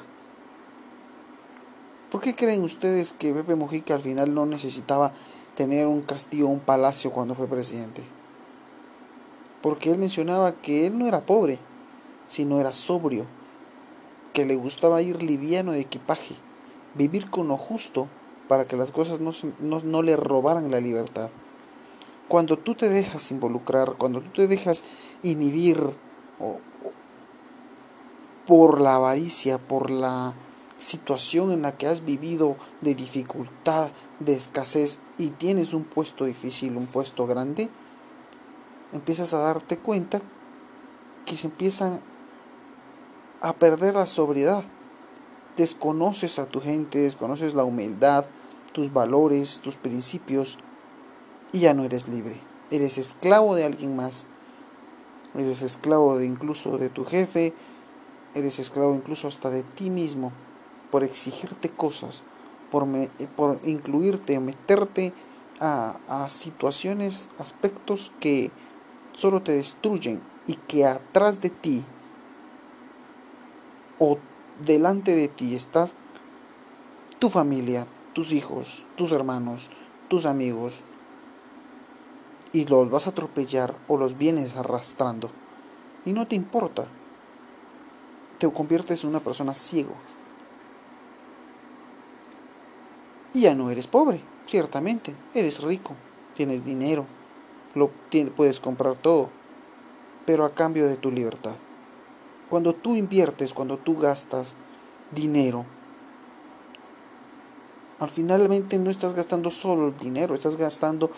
¿Por 2.11 2.23
qué 2.23 2.35
creen 2.35 2.63
ustedes 2.63 3.13
que 3.13 3.35
Pepe 3.35 3.55
Mujica 3.55 3.95
al 3.95 4.01
final 4.01 4.35
no 4.35 4.47
necesitaba 4.47 5.13
tener 5.55 5.87
un 5.87 6.01
castillo, 6.01 6.47
un 6.47 6.61
palacio 6.61 7.13
cuando 7.13 7.35
fue 7.35 7.47
presidente? 7.47 8.03
Porque 9.61 9.91
él 9.91 9.99
mencionaba 9.99 10.53
que 10.53 10.87
él 10.87 10.99
no 10.99 11.07
era 11.07 11.27
pobre, 11.27 11.59
sino 12.29 12.61
era 12.61 12.73
sobrio, 12.73 13.27
que 14.33 14.47
le 14.47 14.57
gustaba 14.57 15.03
ir 15.03 15.23
liviano 15.23 15.73
de 15.73 15.81
equipaje, 15.81 16.35
vivir 16.95 17.29
con 17.29 17.49
lo 17.49 17.59
justo 17.59 18.09
para 18.49 18.67
que 18.67 18.77
las 18.77 18.91
cosas 18.91 19.21
no, 19.21 19.33
no, 19.61 19.81
no 19.81 20.03
le 20.03 20.17
robaran 20.17 20.71
la 20.71 20.81
libertad. 20.81 21.29
Cuando 22.29 22.59
tú 22.59 22.75
te 22.75 22.89
dejas 22.89 23.31
involucrar, 23.31 23.97
cuando 23.99 24.23
tú 24.23 24.31
te 24.31 24.49
dejas 24.49 24.85
inhibir 25.23 25.79
por 28.47 28.81
la 28.81 28.95
avaricia, 28.95 29.59
por 29.59 29.91
la 29.91 30.35
situación 30.79 31.51
en 31.51 31.63
la 31.63 31.77
que 31.77 31.89
has 31.89 32.05
vivido 32.05 32.57
de 32.81 32.95
dificultad, 32.95 33.91
de 34.21 34.35
escasez 34.35 35.01
y 35.19 35.31
tienes 35.31 35.75
un 35.75 35.85
puesto 35.85 36.25
difícil, 36.25 36.77
un 36.77 36.87
puesto 36.87 37.27
grande, 37.27 37.69
empiezas 38.93 39.35
a 39.35 39.39
darte 39.39 39.77
cuenta 39.77 40.21
que 41.27 41.37
se 41.37 41.49
empiezan 41.49 42.01
a 43.41 43.53
perder 43.53 43.95
la 43.95 44.07
sobriedad. 44.07 44.65
Desconoces 45.57 46.39
a 46.39 46.47
tu 46.47 46.61
gente, 46.61 46.99
desconoces 46.99 47.55
la 47.55 47.65
humildad, 47.65 48.27
tus 48.73 48.93
valores, 48.93 49.61
tus 49.61 49.77
principios 49.77 50.59
y 51.53 51.61
ya 51.61 51.75
no 51.75 51.85
eres 51.85 52.09
libre. 52.09 52.41
Eres 52.71 52.99
esclavo 52.99 53.57
de 53.57 53.65
alguien 53.65 53.97
más. 53.97 54.29
Eres 55.35 55.63
esclavo 55.63 56.17
de 56.17 56.27
incluso 56.27 56.79
de 56.79 56.89
tu 56.89 57.05
jefe, 57.05 57.53
eres 58.35 58.59
esclavo 58.59 58.95
incluso 58.95 59.29
hasta 59.29 59.51
de 59.51 59.63
ti 59.63 59.91
mismo 59.91 60.33
por 60.91 61.05
exigirte 61.05 61.71
cosas, 61.71 62.25
por, 62.71 62.87
por 63.37 63.61
incluirte, 63.65 64.39
meterte 64.41 65.13
a, 65.61 65.99
a 66.09 66.29
situaciones, 66.29 67.31
aspectos 67.39 68.13
que 68.21 68.51
solo 69.13 69.43
te 69.43 69.53
destruyen 69.53 70.21
y 70.47 70.55
que 70.55 70.87
atrás 70.87 71.41
de 71.41 71.51
ti 71.51 71.85
o 73.99 74.19
delante 74.65 75.15
de 75.15 75.29
ti 75.29 75.55
estás 75.55 75.95
tu 77.19 77.29
familia, 77.29 77.87
tus 78.13 78.33
hijos, 78.33 78.87
tus 78.97 79.13
hermanos, 79.13 79.71
tus 80.09 80.25
amigos, 80.25 80.85
y 82.53 82.65
los 82.67 82.91
vas 82.91 83.07
a 83.07 83.11
atropellar 83.11 83.77
o 83.89 83.97
los 83.97 84.17
vienes 84.17 84.57
arrastrando. 84.57 85.31
Y 86.05 86.13
no 86.13 86.27
te 86.27 86.37
importa, 86.37 86.87
te 88.39 88.51
conviertes 88.51 89.05
en 89.05 89.11
una 89.11 89.21
persona 89.21 89.55
ciego. 89.55 89.95
Y 93.39 93.43
ya 93.43 93.55
no 93.55 93.71
eres 93.71 93.87
pobre, 93.87 94.21
ciertamente, 94.47 95.15
eres 95.33 95.63
rico, 95.63 95.95
tienes 96.35 96.65
dinero, 96.65 97.07
lo 97.77 97.89
puedes 98.35 98.59
comprar 98.59 98.99
todo, 98.99 99.31
pero 100.27 100.45
a 100.45 100.57
cambio 100.57 100.89
de 100.89 100.97
tu 100.97 101.13
libertad. 101.13 101.55
Cuando 102.51 102.75
tú 102.75 102.97
inviertes, 102.97 103.55
cuando 103.55 103.79
tú 103.79 103.97
gastas 103.97 104.57
dinero, 105.13 105.65
al 108.01 108.11
finalmente 108.11 108.77
no 108.81 108.91
estás 108.91 109.15
gastando 109.15 109.53
solo 109.53 109.87
el 109.87 109.97
dinero, 109.97 110.35
estás 110.35 110.57
gastando 110.57 111.09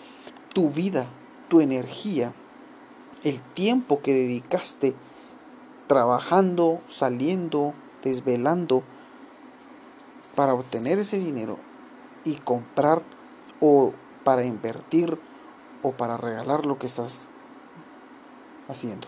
tu 0.53 0.69
vida, 0.69 1.07
tu 1.49 1.59
energía, 1.59 2.35
el 3.23 3.41
tiempo 3.41 3.99
que 4.03 4.13
dedicaste 4.13 4.93
trabajando, 5.87 6.81
saliendo, 6.85 7.73
desvelando 8.03 8.83
para 10.35 10.53
obtener 10.53 10.99
ese 10.99 11.17
dinero 11.17 11.70
y 12.23 12.35
comprar 12.35 13.03
o 13.59 13.93
para 14.23 14.43
invertir 14.43 15.19
o 15.81 15.91
para 15.91 16.17
regalar 16.17 16.65
lo 16.65 16.77
que 16.77 16.87
estás 16.87 17.29
haciendo. 18.67 19.07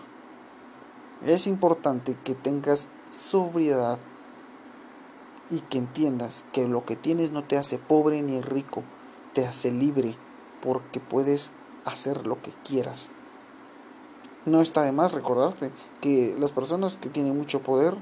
Es 1.24 1.46
importante 1.46 2.16
que 2.24 2.34
tengas 2.34 2.88
sobriedad 3.08 3.98
y 5.50 5.60
que 5.60 5.78
entiendas 5.78 6.44
que 6.52 6.66
lo 6.66 6.84
que 6.84 6.96
tienes 6.96 7.32
no 7.32 7.44
te 7.44 7.56
hace 7.56 7.78
pobre 7.78 8.22
ni 8.22 8.40
rico, 8.40 8.82
te 9.32 9.46
hace 9.46 9.70
libre 9.70 10.16
porque 10.60 11.00
puedes 11.00 11.52
hacer 11.84 12.26
lo 12.26 12.40
que 12.40 12.52
quieras. 12.64 13.10
No 14.46 14.60
está 14.60 14.82
de 14.82 14.92
más 14.92 15.12
recordarte 15.12 15.70
que 16.00 16.34
las 16.38 16.52
personas 16.52 16.96
que 16.96 17.08
tienen 17.08 17.36
mucho 17.36 17.62
poder 17.62 17.96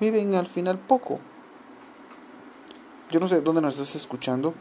viven 0.00 0.34
al 0.34 0.46
final 0.46 0.78
poco. 0.78 1.20
Yo 3.10 3.18
no 3.18 3.26
sé 3.26 3.40
dónde 3.40 3.60
nos 3.60 3.74
estás 3.74 3.96
escuchando, 3.96 4.54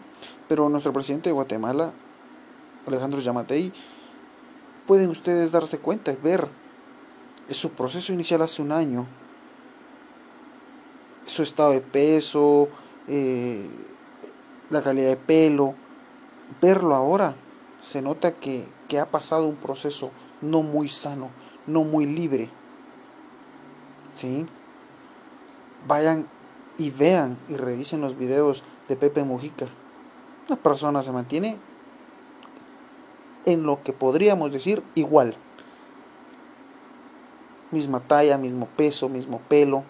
pero 0.47 0.69
nuestro 0.69 0.91
presidente 0.91 1.29
de 1.29 1.33
Guatemala, 1.33 1.93
Alejandro 2.87 3.19
Yamatei, 3.19 3.71
pueden 4.87 5.11
ustedes 5.11 5.51
darse 5.51 5.77
cuenta 5.77 6.15
ver 6.23 6.47
su 7.51 7.71
proceso 7.73 8.11
inicial 8.11 8.41
hace 8.41 8.63
un 8.63 8.71
año, 8.71 9.05
su 11.25 11.43
estado 11.43 11.71
de 11.71 11.81
peso, 11.81 12.69
eh, 13.07 13.69
la 14.71 14.81
calidad 14.81 15.09
de 15.09 15.17
pelo, 15.17 15.75
verlo 16.59 16.95
ahora, 16.95 17.35
se 17.79 18.01
nota 18.01 18.31
que, 18.31 18.65
que 18.87 18.97
ha 18.97 19.11
pasado 19.11 19.47
un 19.47 19.57
proceso 19.57 20.09
no 20.41 20.63
muy 20.63 20.87
sano, 20.87 21.29
no 21.67 21.83
muy 21.83 22.07
libre. 22.07 22.49
¿Sí? 24.15 24.47
Vayan 25.87 26.27
y 26.79 26.89
vean 26.89 27.37
y 27.49 27.57
revisen 27.57 28.01
los 28.01 28.17
videos 28.17 28.63
de 28.87 28.95
Pepe 28.95 29.23
Mujica. 29.23 29.67
Una 30.47 30.55
persona 30.55 31.03
se 31.03 31.11
mantiene 31.11 31.59
en 33.45 33.63
lo 33.63 33.83
que 33.83 33.93
podríamos 33.93 34.51
decir 34.51 34.81
igual. 34.95 35.35
Misma 37.71 37.99
talla, 37.99 38.37
mismo 38.37 38.67
peso, 38.77 39.09
mismo 39.09 39.41
pelo. 39.47 39.83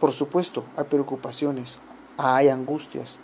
Por 0.00 0.12
supuesto, 0.12 0.64
hay 0.76 0.84
preocupaciones, 0.84 1.78
hay 2.18 2.48
angustias, 2.48 3.20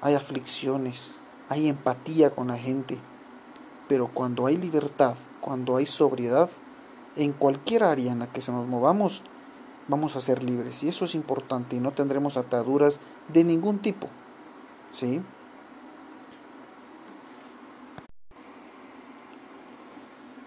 hay 0.00 0.14
aflicciones, 0.14 1.20
hay 1.48 1.68
empatía 1.68 2.34
con 2.34 2.48
la 2.48 2.56
gente. 2.56 2.98
Pero 3.86 4.08
cuando 4.12 4.46
hay 4.46 4.56
libertad, 4.56 5.14
cuando 5.40 5.76
hay 5.76 5.86
sobriedad, 5.86 6.50
en 7.16 7.32
cualquier 7.32 7.84
área 7.84 8.12
en 8.12 8.18
la 8.18 8.32
que 8.32 8.40
se 8.40 8.50
nos 8.50 8.66
movamos, 8.66 9.24
vamos 9.88 10.16
a 10.16 10.20
ser 10.20 10.42
libres. 10.42 10.82
Y 10.84 10.88
eso 10.88 11.04
es 11.04 11.14
importante 11.14 11.76
y 11.76 11.80
no 11.80 11.92
tendremos 11.92 12.36
ataduras 12.36 13.00
de 13.28 13.44
ningún 13.44 13.78
tipo. 13.78 14.08
¿Sí? 14.92 15.20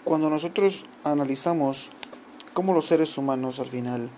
Cuando 0.03 0.29
nosotros 0.29 0.87
analizamos 1.03 1.91
cómo 2.53 2.73
los 2.73 2.85
seres 2.85 3.15
humanos 3.17 3.59
al 3.59 3.67
final 3.67 4.09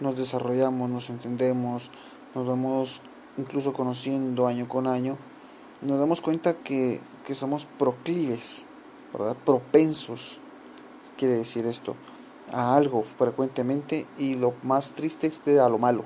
nos 0.00 0.16
desarrollamos, 0.16 0.90
nos 0.90 1.10
entendemos, 1.10 1.90
nos 2.34 2.46
vamos 2.46 3.02
incluso 3.36 3.72
conociendo 3.72 4.48
año 4.48 4.68
con 4.68 4.88
año, 4.88 5.16
nos 5.80 6.00
damos 6.00 6.20
cuenta 6.20 6.54
que, 6.54 7.00
que 7.24 7.34
somos 7.34 7.66
proclives 7.66 8.66
¿verdad? 9.12 9.36
propensos, 9.44 10.40
quiere 11.16 11.34
decir 11.34 11.66
esto, 11.66 11.94
a 12.52 12.76
algo 12.76 13.02
frecuentemente 13.02 14.06
y 14.18 14.34
lo 14.34 14.54
más 14.62 14.92
triste 14.92 15.26
es 15.26 15.40
que 15.40 15.60
a 15.60 15.68
lo 15.68 15.78
malo. 15.78 16.04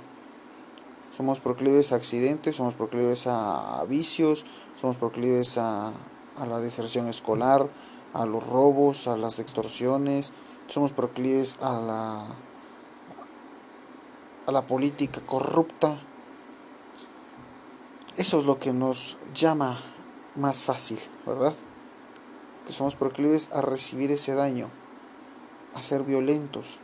Somos 1.11 1.41
proclives 1.41 1.93
a 1.93 1.97
accidentes, 1.97 2.57
somos 2.57 2.75
proclives 2.75 3.27
a 3.27 3.85
vicios, 3.89 4.47
somos 4.81 4.97
proclives 4.97 5.59
a, 5.59 5.93
a 6.37 6.47
la 6.47 6.61
deserción 6.61 7.09
escolar, 7.09 7.69
a 8.15 8.27
los 8.27 8.47
robos, 8.47 9.09
a 9.09 9.17
las 9.17 9.39
extorsiones, 9.39 10.33
somos 10.67 10.93
proclives 10.93 11.59
a 11.61 11.73
la, 11.81 12.27
a 14.47 14.53
la 14.53 14.67
política 14.67 15.21
corrupta. 15.21 15.99
Eso 18.17 18.39
es 18.39 18.45
lo 18.45 18.59
que 18.59 18.73
nos 18.73 19.19
llama 19.35 19.77
más 20.35 20.63
fácil, 20.63 20.99
¿verdad? 21.27 21.55
Que 22.67 22.73
somos 22.73 22.97
proclives 22.97 23.51
a 23.53 23.61
recibir 23.61 24.11
ese 24.11 24.35
daño, 24.35 24.71
a 25.75 25.83
ser 25.83 26.03
violentos. 26.03 26.81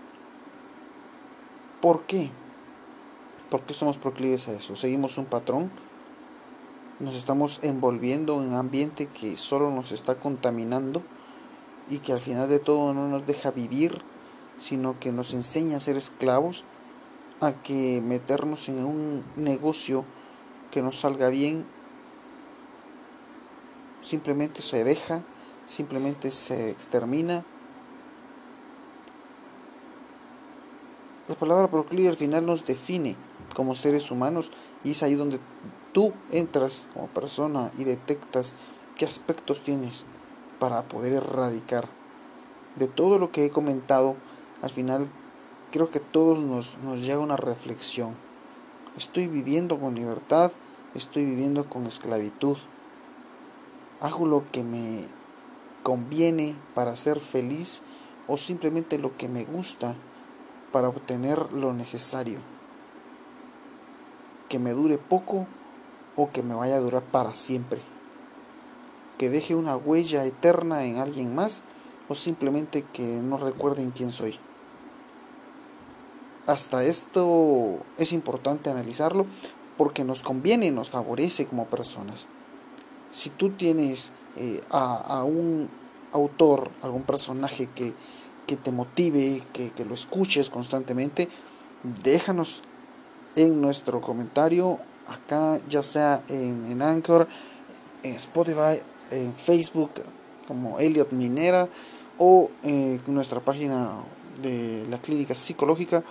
¿Por 1.80 2.02
qué? 2.02 2.30
¿Por 3.50 3.62
qué 3.62 3.74
somos 3.74 3.98
proclives 3.98 4.48
a 4.48 4.52
eso? 4.52 4.76
¿Seguimos 4.76 5.18
un 5.18 5.26
patrón? 5.26 5.70
¿Nos 7.00 7.16
estamos 7.16 7.60
envolviendo 7.62 8.42
en 8.42 8.48
un 8.48 8.54
ambiente 8.54 9.06
que 9.06 9.36
solo 9.36 9.70
nos 9.70 9.92
está 9.92 10.18
contaminando 10.18 11.02
y 11.88 11.98
que 11.98 12.12
al 12.12 12.20
final 12.20 12.48
de 12.48 12.58
todo 12.58 12.92
no 12.92 13.08
nos 13.08 13.26
deja 13.26 13.50
vivir, 13.50 14.02
sino 14.58 14.98
que 14.98 15.12
nos 15.12 15.32
enseña 15.32 15.76
a 15.76 15.80
ser 15.80 15.96
esclavos, 15.96 16.64
a 17.40 17.52
que 17.52 18.02
meternos 18.04 18.68
en 18.68 18.84
un 18.84 19.24
negocio 19.36 20.04
que 20.70 20.82
nos 20.82 21.00
salga 21.00 21.28
bien 21.28 21.64
simplemente 24.00 24.62
se 24.62 24.84
deja, 24.84 25.22
simplemente 25.66 26.30
se 26.30 26.70
extermina. 26.70 27.44
La 31.28 31.34
palabra 31.34 31.70
proclive 31.70 32.08
al 32.08 32.16
final 32.16 32.46
nos 32.46 32.64
define 32.64 33.14
como 33.54 33.74
seres 33.74 34.10
humanos 34.10 34.50
y 34.82 34.92
es 34.92 35.02
ahí 35.02 35.14
donde 35.14 35.38
tú 35.92 36.14
entras 36.30 36.88
como 36.94 37.08
persona 37.08 37.70
y 37.76 37.84
detectas 37.84 38.54
qué 38.96 39.04
aspectos 39.04 39.62
tienes 39.62 40.06
para 40.58 40.88
poder 40.88 41.12
erradicar. 41.12 41.86
De 42.76 42.88
todo 42.88 43.18
lo 43.18 43.30
que 43.30 43.44
he 43.44 43.50
comentado, 43.50 44.16
al 44.62 44.70
final 44.70 45.10
creo 45.70 45.90
que 45.90 46.00
todos 46.00 46.44
nos, 46.44 46.78
nos 46.78 47.02
llega 47.02 47.18
una 47.18 47.36
reflexión. 47.36 48.14
Estoy 48.96 49.26
viviendo 49.26 49.78
con 49.78 49.96
libertad, 49.96 50.50
estoy 50.94 51.26
viviendo 51.26 51.68
con 51.68 51.84
esclavitud. 51.84 52.56
Hago 54.00 54.26
lo 54.26 54.46
que 54.50 54.64
me 54.64 55.04
conviene 55.82 56.56
para 56.74 56.96
ser 56.96 57.20
feliz 57.20 57.82
o 58.28 58.38
simplemente 58.38 58.98
lo 58.98 59.14
que 59.18 59.28
me 59.28 59.44
gusta 59.44 59.94
para 60.72 60.88
obtener 60.88 61.52
lo 61.52 61.72
necesario. 61.72 62.40
Que 64.48 64.58
me 64.58 64.72
dure 64.72 64.98
poco 64.98 65.46
o 66.16 66.30
que 66.30 66.42
me 66.42 66.54
vaya 66.54 66.76
a 66.76 66.80
durar 66.80 67.02
para 67.02 67.34
siempre 67.34 67.80
que 69.18 69.28
deje 69.28 69.54
una 69.54 69.76
huella 69.76 70.24
eterna 70.24 70.84
en 70.84 70.98
alguien 70.98 71.34
más 71.34 71.62
o 72.08 72.14
simplemente 72.14 72.84
que 72.84 73.20
no 73.20 73.36
recuerden 73.36 73.90
quién 73.90 74.12
soy. 74.12 74.38
Hasta 76.46 76.84
esto 76.84 77.80
es 77.98 78.12
importante 78.14 78.70
analizarlo 78.70 79.26
porque 79.76 80.04
nos 80.04 80.22
conviene, 80.22 80.70
nos 80.70 80.88
favorece 80.88 81.46
como 81.46 81.66
personas. 81.66 82.26
Si 83.10 83.28
tú 83.28 83.50
tienes 83.50 84.12
eh, 84.36 84.62
a, 84.70 85.22
un 85.24 85.68
autor, 86.12 86.70
algún 86.80 87.02
personaje 87.02 87.68
que, 87.74 87.92
te 88.56 88.72
motive, 88.72 89.42
que, 89.52 89.84
lo 89.84 89.94
escuches 89.94 90.50
constantemente, 90.50 91.28
déjanos 92.02 92.62
en 93.36 93.60
nuestro 93.60 94.00
comentario, 94.00 94.78
acá 95.06 95.60
ya 95.68 95.82
sea 95.82 96.22
en, 96.28 96.70
en 96.70 96.82
Anchor, 96.82 97.28
en 98.02 98.14
Spotify 98.14 98.80
en 99.10 99.32
Facebook 99.34 99.90
como 100.46 100.78
Elliot 100.78 101.12
Minera 101.12 101.68
o 102.18 102.50
en 102.62 103.00
nuestra 103.06 103.40
página 103.40 103.90
de 104.42 104.86
la 104.90 104.98
clínica 104.98 105.34
psicológica 105.34 106.04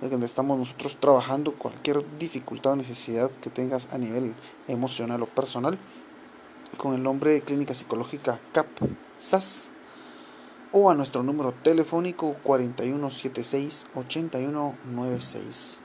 donde 0.00 0.26
estamos 0.26 0.58
nosotros 0.58 0.96
trabajando 0.96 1.54
cualquier 1.54 2.04
dificultad 2.18 2.72
o 2.72 2.76
necesidad 2.76 3.30
que 3.40 3.50
tengas 3.50 3.88
a 3.92 3.98
nivel 3.98 4.34
emocional 4.68 5.22
o 5.22 5.26
personal 5.26 5.78
con 6.76 6.94
el 6.94 7.02
nombre 7.02 7.32
de 7.32 7.40
clínica 7.40 7.74
psicológica 7.74 8.38
CAP-SAS 8.52 9.70
o 10.76 10.90
a 10.90 10.94
nuestro 10.94 11.22
número 11.22 11.52
telefónico 11.52 12.36
4176 12.42 13.86
8196 13.94 15.84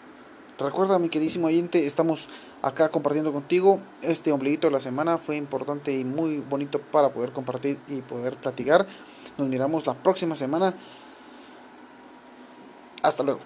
Recuerda, 0.57 0.99
mi 0.99 1.07
queridísimo 1.07 1.47
oyente, 1.47 1.85
estamos 1.85 2.27
acá 2.61 2.89
compartiendo 2.89 3.31
contigo. 3.31 3.79
Este 4.01 4.33
ombliguito 4.33 4.67
de 4.67 4.73
la 4.73 4.81
semana 4.81 5.17
fue 5.17 5.37
importante 5.37 5.97
y 5.97 6.03
muy 6.03 6.39
bonito 6.39 6.81
para 6.81 7.13
poder 7.13 7.31
compartir 7.31 7.79
y 7.87 8.01
poder 8.01 8.35
platicar. 8.35 8.85
Nos 9.37 9.47
miramos 9.47 9.87
la 9.87 9.93
próxima 9.93 10.35
semana. 10.35 10.73
Hasta 13.03 13.23
luego. 13.23 13.39